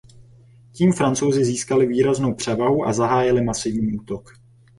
Tím 0.73 0.93
Francouzi 0.93 1.45
získali 1.45 1.87
výraznou 1.87 2.33
převahu 2.33 2.85
a 2.85 2.93
zahájili 2.93 3.41
masivní 3.41 3.99
útok. 3.99 4.33